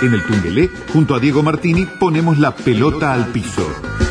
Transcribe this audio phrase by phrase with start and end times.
[0.00, 4.07] En el Tungelé, junto a Diego Martini, ponemos la pelota al piso.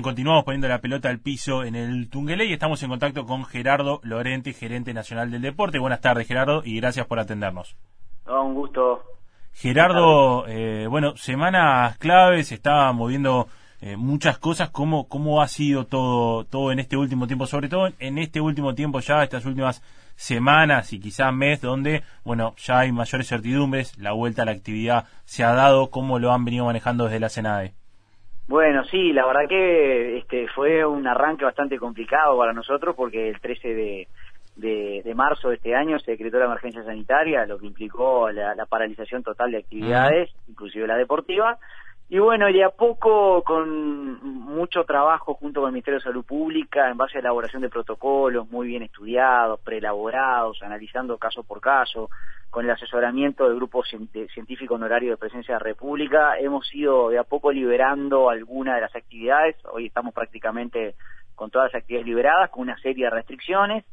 [0.00, 3.44] Bien, continuamos poniendo la pelota al piso en el Tungelé y estamos en contacto con
[3.44, 5.78] Gerardo Lorente, gerente nacional del deporte.
[5.78, 7.76] Buenas tardes, Gerardo, y gracias por atendernos.
[8.26, 9.02] un gusto.
[9.52, 13.48] Gerardo, eh, bueno, semanas claves, se está moviendo
[13.82, 14.70] eh, muchas cosas.
[14.70, 17.46] ¿Cómo, ¿Cómo ha sido todo, todo en este último tiempo?
[17.46, 19.82] Sobre todo en este último tiempo ya, estas últimas
[20.16, 25.04] semanas y quizá mes donde, bueno, ya hay mayores certidumbres, la vuelta a la actividad
[25.26, 27.74] se ha dado, ¿cómo lo han venido manejando desde la Senade?
[28.50, 33.40] Bueno, sí, la verdad que este fue un arranque bastante complicado para nosotros porque el
[33.40, 34.08] 13 de,
[34.56, 39.22] de, marzo de este año se decretó la emergencia sanitaria, lo que implicó la, paralización
[39.22, 41.58] total de actividades, inclusive la deportiva.
[42.12, 46.90] Y bueno, y a poco, con mucho trabajo junto con el Ministerio de Salud Pública,
[46.90, 52.10] en base a elaboración de protocolos muy bien estudiados, preelaborados, analizando caso por caso,
[52.50, 57.18] con el asesoramiento del grupo científico honorario de presencia de la República, hemos ido de
[57.18, 59.54] a poco liberando algunas de las actividades.
[59.70, 60.96] Hoy estamos prácticamente
[61.36, 63.84] con todas las actividades liberadas, con una serie de restricciones.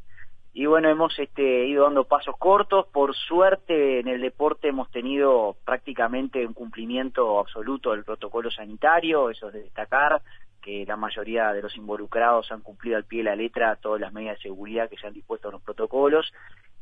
[0.59, 2.88] Y bueno, hemos este, ido dando pasos cortos.
[2.88, 9.49] Por suerte, en el deporte hemos tenido prácticamente un cumplimiento absoluto del protocolo sanitario, eso
[9.49, 10.19] es de destacar
[10.59, 14.11] que la mayoría de los involucrados han cumplido al pie de la letra todas las
[14.11, 16.33] medidas de seguridad que se han dispuesto en los protocolos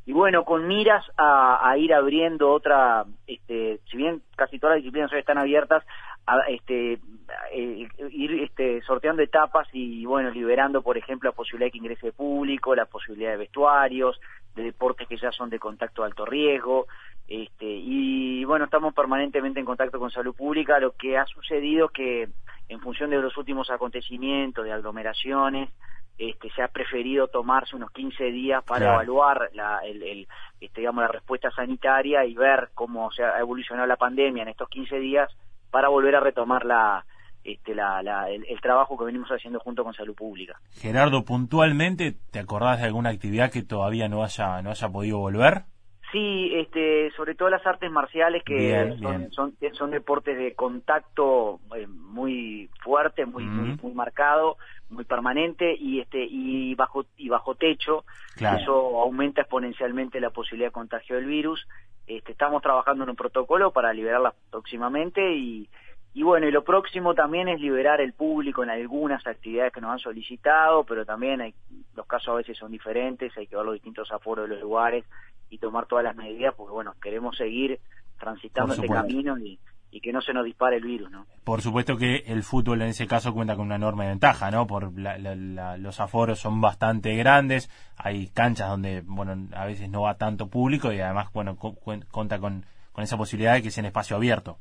[0.06, 5.12] y bueno, con miras a, ir abriendo otra, este, si bien casi todas las disciplinas
[5.12, 5.84] hoy están abiertas,
[6.28, 7.00] a, este,
[7.52, 12.12] eh, ir este, sorteando etapas y bueno, liberando, por ejemplo, la posibilidad de que ingrese
[12.12, 14.20] público, la posibilidad de vestuarios,
[14.56, 16.88] de deportes que ya son de contacto de alto riesgo,
[17.28, 22.30] este, y bueno, estamos permanentemente en contacto con salud pública, lo que ha sucedido que
[22.70, 25.70] en función de los últimos acontecimientos, de aglomeraciones,
[26.18, 30.28] este, se ha preferido tomarse unos 15 días para evaluar la, el,
[30.62, 34.70] este, digamos, la respuesta sanitaria y ver cómo se ha evolucionado la pandemia en estos
[34.70, 35.36] 15 días
[35.76, 37.06] para volver a retomar la,
[37.44, 38.00] este, la,
[38.30, 40.58] el, el, trabajo que venimos haciendo junto con Salud Pública.
[40.72, 45.64] Gerardo, puntualmente, ¿te acordás de alguna actividad que todavía no haya, no haya podido volver?
[46.14, 48.96] Sí, este, sobre todo las artes marciales que
[49.34, 54.56] son, Son, deportes de contacto eh, muy fuerte, muy, muy, marcado,
[54.90, 58.06] muy permanente y este y bajo y bajo techo.
[58.38, 61.68] Eso aumenta exponencialmente la posibilidad de contagio del virus.
[62.08, 65.70] Este, estamos trabajando en un protocolo para liberarla próximamente y,
[66.14, 69.92] y bueno, y lo próximo también es liberar el público en algunas actividades que nos
[69.92, 71.54] han solicitado, pero también hay,
[71.96, 75.04] los casos a veces son diferentes, hay que ver los distintos aforos de los lugares
[75.50, 77.80] y tomar todas las medidas porque bueno queremos seguir
[78.20, 79.60] transitando este camino y,
[79.92, 83.08] que no se nos dispare el virus no por supuesto que el fútbol en ese
[83.08, 88.70] caso cuenta con una enorme ventaja no por los aforos son bastante grandes hay canchas
[88.70, 93.18] donde bueno a veces no va tanto público y además bueno cuenta con, con esa
[93.18, 94.58] posibilidad de que sea en espacio abierto.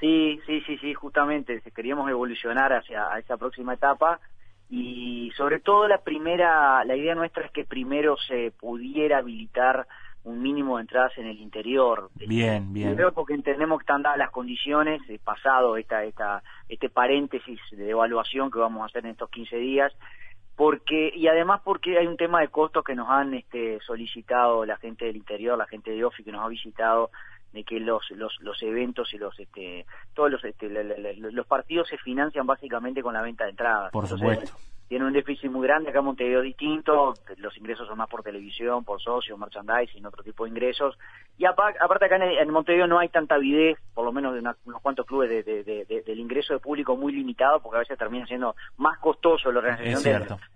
[0.00, 4.20] Sí sí sí sí justamente queríamos evolucionar hacia esa próxima etapa
[4.68, 9.86] y sobre todo la primera la idea nuestra es que primero se pudiera habilitar
[10.24, 12.10] un mínimo de entradas en el interior.
[12.14, 12.96] Bien, bien.
[13.14, 18.50] porque entendemos que están dadas las condiciones, eh, pasado esta, esta, este paréntesis de evaluación
[18.50, 19.92] que vamos a hacer en estos 15 días,
[20.56, 24.76] porque y además porque hay un tema de costos que nos han este, solicitado la
[24.76, 27.10] gente del interior, la gente de OFI que nos ha visitado
[27.52, 31.98] de que los los, los eventos y los este todos los este, los partidos se
[31.98, 33.90] financian básicamente con la venta de entradas.
[33.92, 34.52] Por supuesto
[34.92, 38.84] tiene un déficit muy grande, acá en Montevideo distinto, los ingresos son más por televisión,
[38.84, 40.98] por socios, merchandising, otro tipo de ingresos,
[41.38, 45.06] y aparte acá en, Montevideo no hay tanta avidez, por lo menos de unos cuantos
[45.06, 49.50] clubes, de, del ingreso de público muy limitado, porque a veces termina siendo más costoso
[49.50, 50.02] la organización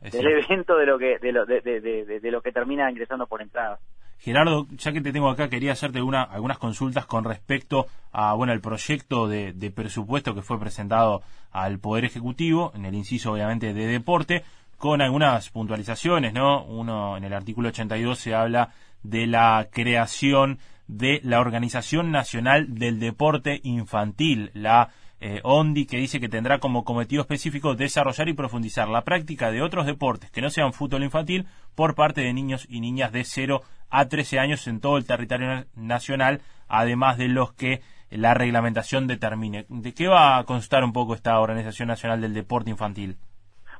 [0.02, 3.78] del, evento de lo que de lo, de, lo que termina ingresando por entrada.
[4.18, 8.52] Gerardo, ya que te tengo acá, quería hacerte una, algunas consultas con respecto a bueno
[8.52, 11.22] el proyecto de, presupuesto que fue presentado
[11.52, 14.42] al Poder Ejecutivo, en el inciso obviamente de deporte,
[14.78, 16.64] con algunas puntualizaciones, ¿no?
[16.64, 18.70] Uno en el artículo 82 se habla
[19.02, 24.90] de la creación de la Organización Nacional del Deporte Infantil, la
[25.20, 29.62] eh, ONDI, que dice que tendrá como cometido específico desarrollar y profundizar la práctica de
[29.62, 33.62] otros deportes que no sean fútbol infantil por parte de niños y niñas de 0
[33.88, 37.80] a 13 años en todo el territorio nacional, además de los que
[38.10, 39.66] la reglamentación determine.
[39.68, 43.16] ¿De qué va a constar un poco esta Organización Nacional del Deporte Infantil?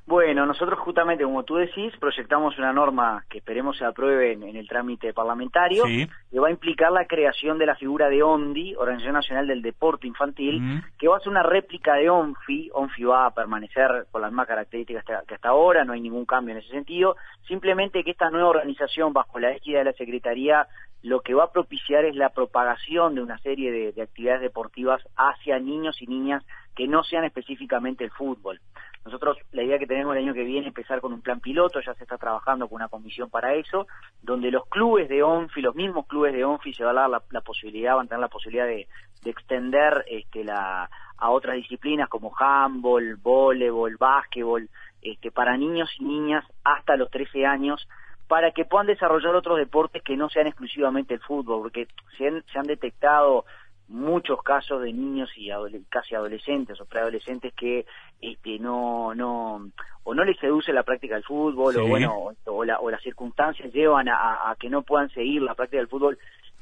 [0.07, 4.69] Bueno, nosotros justamente, como tú decís, proyectamos una norma que esperemos se apruebe en, el
[4.69, 9.49] trámite parlamentario, que va a implicar la creación de la figura de ONDI, Organización Nacional
[9.49, 12.71] del Deporte Infantil, que va a ser una réplica de ONFI.
[12.73, 16.53] ONFI va a permanecer con las mismas características que hasta ahora, no hay ningún cambio
[16.53, 17.17] en ese sentido.
[17.49, 20.69] Simplemente que esta nueva organización, bajo la égida de la Secretaría,
[21.07, 25.59] lo que va a propiciar es la propagación de una serie de actividades deportivas hacia
[25.61, 26.45] niños y niñas
[26.75, 28.61] que no sean específicamente el fútbol.
[29.05, 31.81] Nosotros la idea que tenemos el año que viene es empezar con un plan piloto,
[31.81, 33.87] ya se está trabajando con una comisión para eso,
[34.21, 37.41] donde los clubes de ONFI, los mismos clubes de ONFI se va a dar la,
[37.41, 38.89] posibilidad, van a tener la posibilidad de,
[39.25, 44.69] extender este, la, a otras disciplinas como handball, voleibol, básquetbol,
[45.01, 47.89] este, para niños y niñas hasta los 13 años,
[48.29, 51.87] para que puedan desarrollar otros deportes que no sean exclusivamente el fútbol, porque
[52.17, 53.45] se han detectado
[53.89, 55.51] muchos casos de niños y
[55.89, 57.87] casi adolescentes o preadolescentes que
[58.21, 59.71] este, no no
[60.03, 64.55] o no les seduce la práctica del fútbol o bueno o, las circunstancias llevan a,
[64.59, 66.19] que no puedan seguir la práctica del fútbol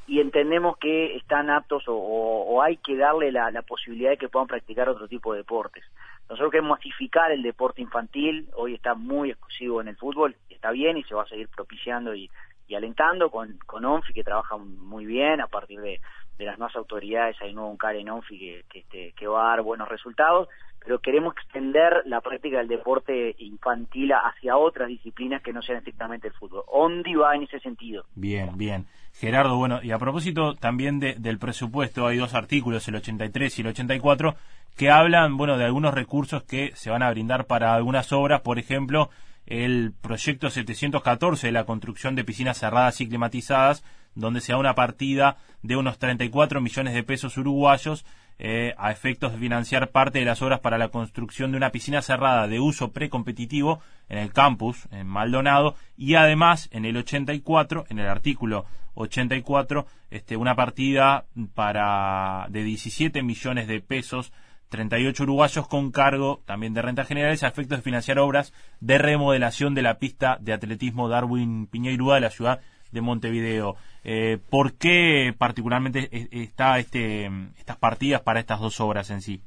[0.06, 4.86] y entendemos que están aptos o, hay que darle la, posibilidad de que puedan practicar
[4.86, 5.82] otro tipo de deportes.
[6.28, 10.96] Nosotros queremos masificar el deporte infantil, hoy está muy exclusivo en el fútbol, está bien
[10.96, 12.30] y se va a seguir propiciando y,
[12.74, 16.00] alentando con, con ONFI que trabaja muy bien a partir de,
[16.38, 19.50] de las nuevas autoridades, hay nuevo un Karen Onfi que, que, este, que va a
[19.50, 20.48] dar buenos resultados,
[20.80, 26.28] pero queremos extender la práctica del deporte infantil hacia otras disciplinas que no sean estrictamente
[26.28, 26.64] el fútbol.
[26.70, 28.04] ¿Dónde va en ese sentido?
[28.14, 28.86] Bien, bien.
[29.12, 33.62] Gerardo, bueno, y a propósito también de, del presupuesto, hay dos artículos, el 83 y
[33.62, 34.34] el 84,
[34.76, 38.58] que hablan, bueno, de algunos recursos que se van a brindar para algunas obras, por
[38.58, 39.10] ejemplo,
[39.46, 43.84] el proyecto 714 de la construcción de piscinas cerradas y climatizadas,
[44.14, 48.04] donde se da una partida de unos 34 millones de pesos uruguayos
[48.38, 52.02] eh, a efectos de financiar parte de las obras para la construcción de una piscina
[52.02, 58.00] cerrada de uso precompetitivo en el campus, en Maldonado, y además en el 84, en
[58.00, 64.32] el artículo 84, este, una partida para de 17 millones de pesos
[64.74, 69.72] 38 uruguayos con cargo también de rentas generales a efectos de financiar obras de remodelación
[69.72, 72.60] de la pista de atletismo Darwin Piñeirúa de la ciudad
[72.90, 73.76] de Montevideo.
[74.02, 79.42] Eh, ¿Por qué particularmente está este, estas partidas para estas dos obras en sí?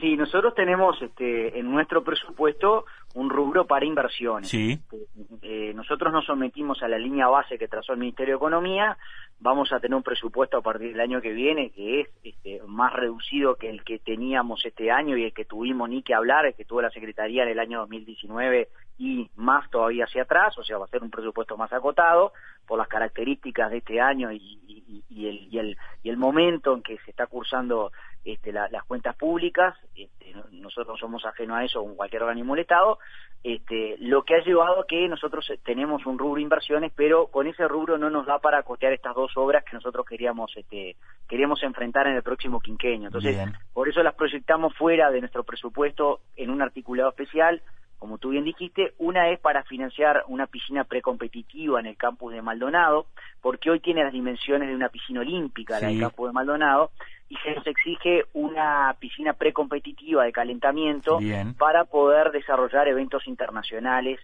[0.00, 4.48] Sí, nosotros tenemos este, en nuestro presupuesto un rubro para inversiones.
[4.48, 4.80] Sí.
[5.42, 8.96] Eh, nosotros nos sometimos a la línea base que trazó el Ministerio de Economía.
[9.44, 12.94] Vamos a tener un presupuesto a partir del año que viene que es este, más
[12.94, 16.54] reducido que el que teníamos este año y el que tuvimos ni que hablar, el
[16.54, 18.68] que tuvo la Secretaría en el año 2019
[18.98, 22.32] y más todavía hacia atrás, o sea, va a ser un presupuesto más acotado
[22.66, 26.98] por las características de este año y, el, y, el, y el momento en que
[26.98, 27.90] se está cursando
[28.24, 32.98] este, las cuentas públicas, este, nosotros somos ajenos a eso con cualquier organismo del Estado,
[33.42, 37.46] este, lo que ha llevado a que nosotros tenemos un rubro de inversiones, pero con
[37.46, 40.96] ese rubro no nos da para costear estas dos obras que nosotros queríamos, este,
[41.28, 43.08] queríamos enfrentar en el próximo quinquenio.
[43.08, 43.36] Entonces,
[43.74, 47.60] por eso las proyectamos fuera de nuestro presupuesto en un articulado especial,
[48.04, 52.42] como tú bien dijiste, una es para financiar una piscina precompetitiva en el campus de
[52.42, 53.06] Maldonado,
[53.40, 56.90] porque hoy tiene las dimensiones de una piscina olímpica en el campus de Maldonado,
[57.30, 61.18] y se nos exige una piscina precompetitiva de calentamiento
[61.56, 64.20] para poder desarrollar eventos internacionales.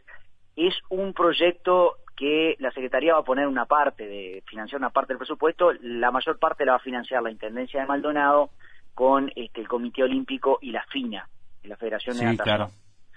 [0.57, 5.15] Es un proyecto que la Secretaría va a poner una parte, de financiar una parte
[5.15, 8.51] del presupuesto, la mayor parte la va a financiar la Intendencia de Maldonado
[8.93, 11.27] con este, el Comité Olímpico y la FINA,
[11.63, 12.69] la Federación de Natación.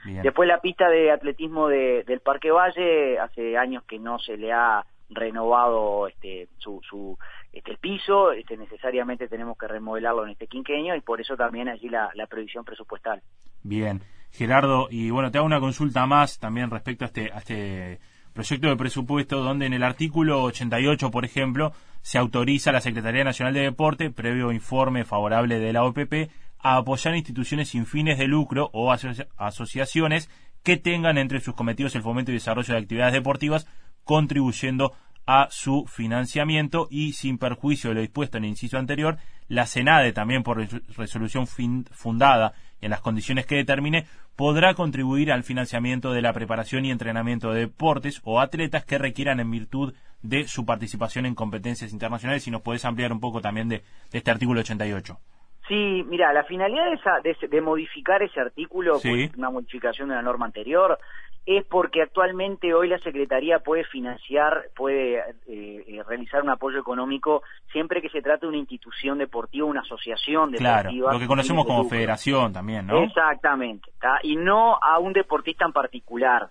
[0.05, 4.85] Después la pista de atletismo del Parque Valle, hace años que no se le ha
[5.09, 7.17] renovado este, su, su
[7.51, 11.89] este, piso, este, necesariamente tenemos que remodelarlo en este quinqueño y por eso también allí
[11.89, 13.21] la, la previsión presupuestal.
[13.63, 17.99] Bien, Gerardo, y bueno, te hago una consulta más también respecto a este, a este
[18.33, 23.23] proyecto de presupuesto donde en el artículo 88, por ejemplo, se autoriza a la Secretaría
[23.23, 26.29] Nacional de Deporte, previo informe favorable de la OPP,
[26.63, 30.29] a apoyar instituciones sin fines de lucro o asociaciones
[30.63, 33.67] que tengan entre sus cometidos el fomento y desarrollo de actividades deportivas,
[34.05, 34.93] contribuyendo
[35.25, 39.17] a su financiamiento y sin perjuicio de lo dispuesto en el inciso anterior,
[39.47, 40.65] la Senade, también por
[40.97, 46.91] resolución fundada en las condiciones que determine, podrá contribuir al financiamiento de la preparación y
[46.91, 52.43] entrenamiento de deportes o atletas que requieran en virtud de su participación en competencias internacionales.
[52.43, 55.19] Si nos podés ampliar un poco también de, de este artículo 88.
[55.67, 56.85] Sí, mira, la finalidad
[57.23, 58.99] de, de, modificar ese artículo,
[59.37, 60.99] una modificación de la norma anterior,
[61.45, 67.43] es porque actualmente hoy la Secretaría puede financiar, puede eh, eh, realizar un apoyo económico
[67.71, 70.81] siempre que se trate de una institución deportiva, una asociación deportiva.
[70.83, 73.03] Claro, lo que conocemos como federación también, ¿no?
[73.03, 73.89] Exactamente,
[74.23, 76.49] y no a un deportista en particular.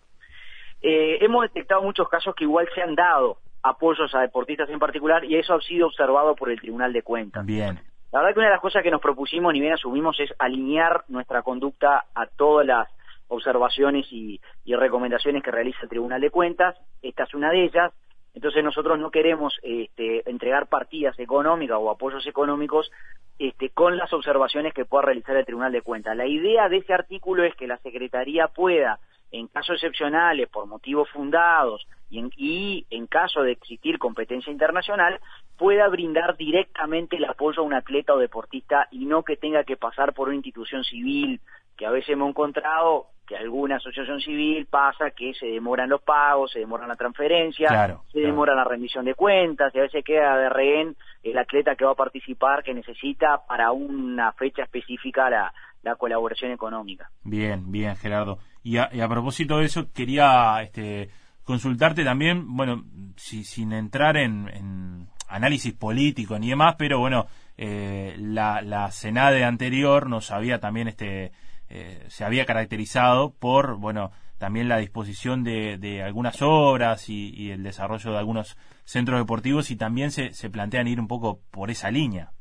[0.82, 5.24] Eh, hemos detectado muchos casos que igual se han dado apoyos a deportistas en particular
[5.24, 7.46] y eso ha sido observado por el Tribunal de Cuentas.
[7.46, 7.78] Bien.
[8.12, 11.04] La verdad que una de las cosas que nos propusimos, ni bien asumimos, es alinear
[11.08, 12.88] nuestra conducta a todas las
[13.28, 16.76] observaciones y, recomendaciones que realiza el Tribunal de Cuentas.
[17.00, 17.92] Esta es una de ellas.
[18.34, 22.90] Entonces nosotros no queremos este, entregar partidas económicas o apoyos económicos
[23.38, 26.16] este, con las observaciones que pueda realizar el Tribunal de Cuentas.
[26.16, 28.98] La idea de ese artículo es que la Secretaría pueda,
[29.32, 35.18] en casos excepcionales, por motivos fundados y en, y en caso de existir competencia internacional,
[35.56, 39.76] pueda brindar directamente el apoyo a un atleta o deportista y no que tenga que
[39.76, 41.40] pasar por una institución civil,
[41.76, 46.50] que a veces hemos encontrado que alguna asociación civil pasa que se demoran los pagos,
[46.52, 50.48] se demoran la transferencia, se demora la rendición de cuentas y a veces queda de
[50.48, 55.52] rehén el atleta que va a participar que necesita para una fecha específica la,
[55.96, 57.10] colaboración económica.
[57.24, 58.38] Bien, bien, Gerardo.
[58.62, 61.10] Y a, propósito de eso, quería este,
[61.42, 62.84] consultarte también, bueno,
[63.16, 67.26] si, sin entrar en, análisis político ni demás, pero bueno,
[67.56, 71.32] eh, la, la Senade anterior nos había también este
[71.74, 78.12] eh, se había caracterizado por, bueno, también la disposición de, algunas obras y, el desarrollo
[78.12, 82.32] de algunos centros deportivos y también se, se plantean ir un poco por esa línea.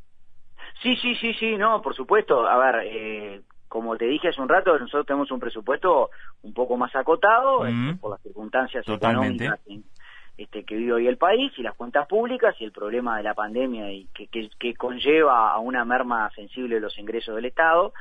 [0.83, 2.45] Sí, sí, sí, sí, no, por supuesto.
[2.45, 6.09] A ver, eh, como te dije hace un rato, nosotros tenemos un presupuesto
[6.43, 9.61] un poco más acotado este, por las circunstancias económicas
[10.37, 13.33] este, que vive hoy el país y las cuentas públicas y el problema de la
[13.33, 17.93] pandemia y que, que conlleva a una merma sensible de los ingresos del Estado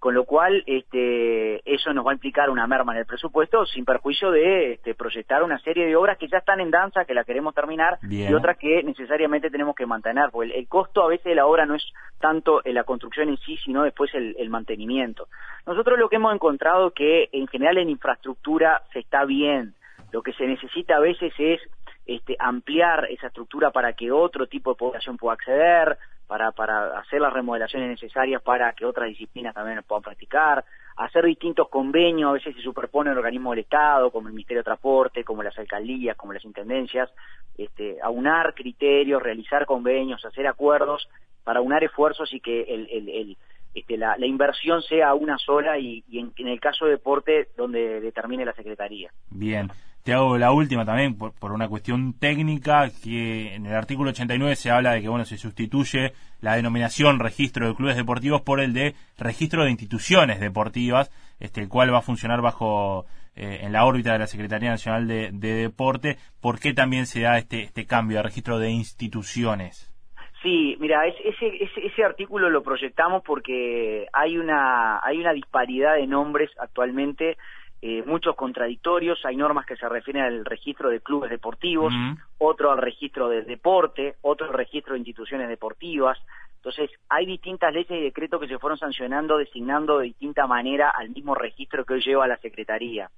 [0.00, 3.84] con lo cual este, eso nos va a implicar una merma en el presupuesto sin
[3.84, 7.24] perjuicio de este, proyectar una serie de obras que ya están en danza, que la
[7.24, 11.34] queremos terminar, y otras que necesariamente tenemos que mantener, porque el, costo a veces de
[11.34, 11.84] la obra no es
[12.18, 15.28] tanto en la construcción en sí, sino después el, el mantenimiento.
[15.66, 19.74] Nosotros lo que hemos encontrado que en general en infraestructura se está bien,
[20.12, 21.60] lo que se necesita a veces es
[22.06, 25.98] este, ampliar esa estructura para que otro tipo de población pueda acceder,
[26.30, 31.68] para, para hacer las remodelaciones necesarias para que otras disciplinas también puedan practicar, hacer distintos
[31.68, 35.58] convenios, a veces se superponen organismos del Estado, como el Ministerio de Transporte, como las
[35.58, 37.10] alcaldías, como las intendencias,
[37.58, 41.08] este, aunar criterios, realizar convenios, hacer acuerdos
[41.42, 43.36] para aunar esfuerzos y que el, el,
[43.74, 48.00] este, la, la, inversión sea una sola y, en, en, el caso de deporte donde
[48.00, 49.10] determine la Secretaría.
[49.30, 49.68] Bien.
[50.10, 54.68] Te hago la última también por, una cuestión técnica que en el artículo 89 se
[54.68, 58.96] habla de que bueno se sustituye la denominación registro de clubes deportivos por el de
[59.16, 64.12] registro de instituciones deportivas, este el cual va a funcionar bajo eh, en la órbita
[64.12, 66.16] de la Secretaría Nacional de, Deporte.
[66.40, 69.94] ¿Por qué también se da este este cambio de registro de instituciones?
[70.42, 76.08] Sí, mira, ese, ese, ese artículo lo proyectamos porque hay una hay una disparidad de
[76.08, 77.36] nombres actualmente
[77.82, 81.94] eh, muchos contradictorios, hay normas que se refieren al registro de clubes deportivos,
[82.36, 86.18] otro al registro de deporte, otro al registro de instituciones deportivas.
[86.56, 91.08] Entonces, hay distintas leyes y decretos que se fueron sancionando, designando de distinta manera al
[91.08, 93.10] mismo registro que hoy lleva la Secretaría.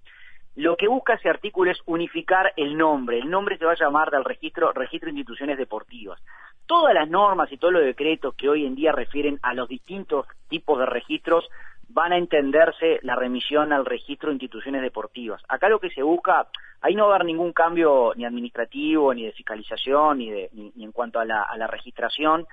[0.54, 3.18] Lo que busca ese artículo es unificar el nombre.
[3.18, 6.22] El nombre se va a llamar del registro, registro de instituciones deportivas.
[6.66, 10.26] Todas las normas y todos los decretos que hoy en día refieren a los distintos
[10.48, 11.48] tipos de registros
[11.92, 15.42] van a entenderse la remisión al registro de instituciones deportivas.
[15.48, 16.46] Acá lo que se busca,
[16.80, 20.84] ahí no va a haber ningún cambio ni administrativo, ni de fiscalización, ni, de, ni,
[20.84, 22.46] en cuanto a la, a la, registración,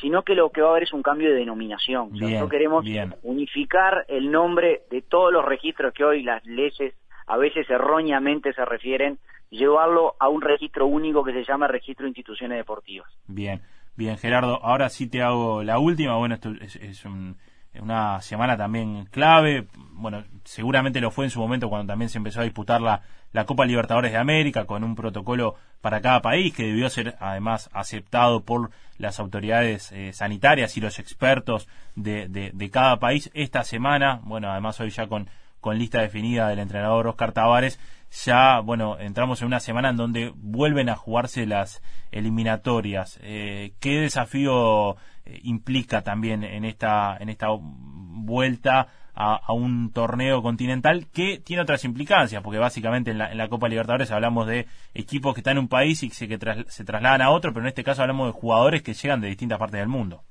[0.00, 2.10] sino que lo que va a haber es un cambio de denominación.
[2.12, 2.84] nosotros queremos
[3.22, 6.94] unificar el nombre de todos los registros que hoy las leyes
[7.26, 9.18] a veces erróneamente se refieren,
[9.50, 13.08] llevarlo a un registro único que se llama Registro de Instituciones Deportivas.
[13.28, 13.62] Bien,
[13.96, 14.58] bien, Gerardo.
[14.64, 16.16] Ahora sí te hago la última.
[16.16, 17.36] Bueno, esto es un
[17.78, 19.66] una semana también clave.
[19.92, 23.44] Bueno, seguramente lo fue en su momento cuando también se empezó a disputar la, la
[23.46, 28.42] Copa Libertadores de América con un protocolo para cada país que debió ser además aceptado
[28.42, 33.30] por las autoridades eh, sanitarias y los expertos de, de, cada país.
[33.34, 35.28] Esta semana, bueno, además hoy ya con,
[35.60, 37.78] con lista definida del entrenador Oscar Tavares,
[38.24, 43.18] ya, bueno, entramos en una semana en donde vuelven a jugarse las eliminatorias.
[43.22, 51.08] Eh, ¿Qué desafío eh, implica también en esta, en esta vuelta a, un torneo continental
[51.12, 55.34] que tiene otras implicancias, porque básicamente en la, en la, Copa Libertadores hablamos de equipos
[55.34, 57.68] que están en un país y que se, que se trasladan a otro, pero en
[57.68, 60.24] este caso hablamos de jugadores que llegan de distintas partes del mundo.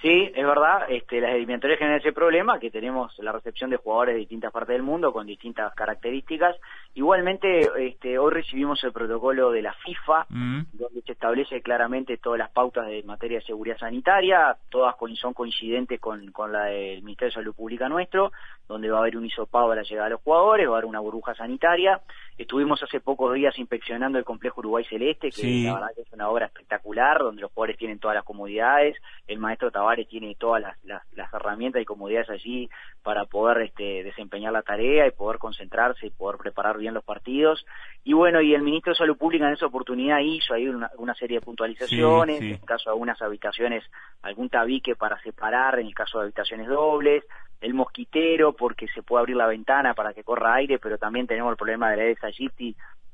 [0.00, 4.14] Sí, es verdad, este, las eliminatorias generan ese problema, que tenemos la recepción de jugadores
[4.14, 6.54] de distintas partes del mundo con distintas características.
[6.94, 10.60] Igualmente, este, hoy recibimos el protocolo de la FIFA, mm.
[10.74, 15.98] donde se establece claramente todas las pautas de materia de seguridad sanitaria, todas son coincidentes
[15.98, 18.30] con, con la del Ministerio de Salud Pública nuestro,
[18.68, 20.84] donde va a haber un hisopado a la llegada de los jugadores, va a haber
[20.84, 22.00] una burbuja sanitaria.
[22.38, 26.28] Estuvimos hace pocos días inspeccionando el complejo Uruguay Celeste, que la verdad que es una
[26.28, 29.72] obra espectacular, donde los jugadores tienen todas las comodidades, el maestro
[30.08, 31.02] tiene todas las,
[31.34, 32.70] herramientas y comodidades allí
[33.02, 37.64] para poder este, desempeñar la tarea y poder concentrarse y poder preparar bien los partidos.
[38.04, 41.38] Y bueno, y el ministro de Salud Pública en esa oportunidad hizo ahí una, serie
[41.38, 43.84] de puntualizaciones, en el caso de algunas habitaciones,
[44.22, 47.24] algún tabique para separar, en el caso de habitaciones dobles,
[47.60, 51.50] el mosquitero porque se puede abrir la ventana para que corra aire, pero también tenemos
[51.50, 52.18] el problema de la Aedes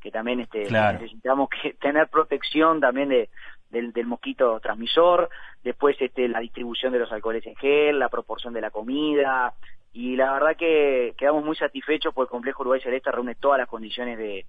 [0.05, 3.31] que también este, necesitamos que tener protección también de,
[3.75, 5.29] del, mosquito transmisor,
[5.63, 9.53] después este, la distribución de los alcoholes en gel, la proporción de la comida,
[9.95, 13.69] y la verdad que quedamos muy satisfechos porque el complejo Uruguay Celeste reúne todas las
[13.69, 14.45] condiciones de,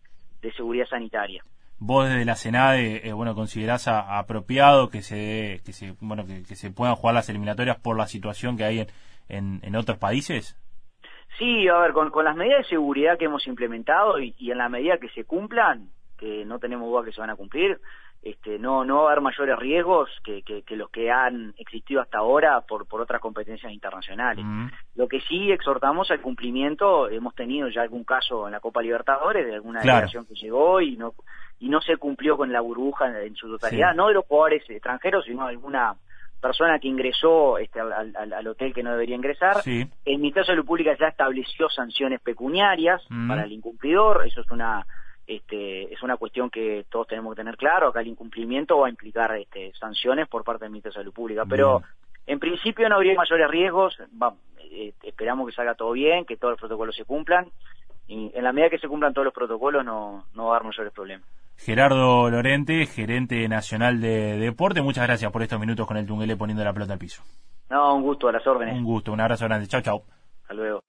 [0.56, 1.44] seguridad sanitaria.
[1.80, 6.70] Vos desde la Senade, eh, bueno, considerás apropiado que se, que se, bueno, que, se
[6.70, 8.88] puedan jugar las eliminatorias por la situación que hay
[9.28, 10.56] en, en, otros países?
[11.40, 14.60] Sí, a ver, con, con, las medidas de seguridad que hemos implementado y, y en
[14.60, 17.80] la medida que se cumplan, que no tenemos duda que se van a cumplir,
[18.26, 22.18] este, no, no va a haber mayores riesgos que, que, los que han existido hasta
[22.18, 24.44] ahora por, por otras competencias internacionales.
[24.96, 29.46] Lo que sí exhortamos al cumplimiento, hemos tenido ya algún caso en la Copa Libertadores
[29.46, 31.14] de alguna delegación que llegó y no
[31.60, 35.24] y no se cumplió con la burbuja en, su totalidad, no de los jugadores extranjeros,
[35.26, 35.94] sino de alguna
[36.42, 39.58] persona que ingresó este, al, hotel que no debería ingresar.
[39.66, 44.84] El Ministerio de Salud Pública ya estableció sanciones pecuniarias para el incumplidor, eso es una
[45.28, 48.90] este, es una cuestión que todos tenemos que tener claro, acá el incumplimiento va a
[48.90, 51.82] implicar este, sanciones por parte del Ministerio de Salud Pública, pero
[52.28, 53.98] en principio no habría mayores riesgos,
[54.60, 57.48] eh, esperamos que salga todo bien, que todos los protocolos se cumplan,
[58.08, 60.68] y en la medida que se cumplan todos los protocolos no, no va a haber
[60.68, 61.28] mayores problemas.
[61.58, 66.64] Gerardo Lorente, gerente nacional de deporte, muchas gracias por estos minutos con el Tunguele poniendo
[66.64, 67.24] la pelota al piso.
[67.70, 68.76] No, un gusto, a las órdenes.
[68.76, 69.68] Un gusto, un abrazo grande.
[69.68, 70.04] Chao, chao.
[70.42, 70.82] Hasta luego.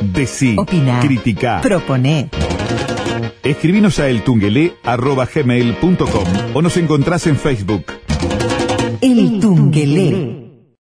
[0.00, 2.28] Decí, Opina, critica, proponé.
[3.42, 6.24] Escribinos a eltungelé.com
[6.54, 7.84] o nos encontrás en Facebook.
[9.00, 10.47] El Tungelé.